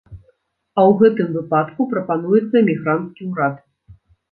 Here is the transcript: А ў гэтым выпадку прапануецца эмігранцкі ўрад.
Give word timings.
А 0.79 0.85
ў 0.85 0.91
гэтым 1.01 1.27
выпадку 1.35 1.87
прапануецца 1.93 2.55
эмігранцкі 2.65 3.31
ўрад. 3.31 3.63